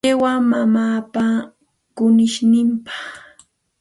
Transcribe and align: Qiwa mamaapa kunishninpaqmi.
Qiwa 0.05 0.33
mamaapa 0.51 1.23
kunishninpaqmi. 1.95 3.23